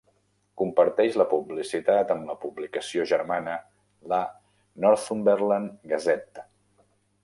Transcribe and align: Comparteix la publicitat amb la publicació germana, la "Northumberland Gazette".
Comparteix 0.61 1.17
la 1.21 1.27
publicitat 1.33 2.15
amb 2.15 2.25
la 2.31 2.37
publicació 2.47 3.07
germana, 3.13 3.61
la 4.15 4.23
"Northumberland 4.89 5.81
Gazette". 5.95 6.53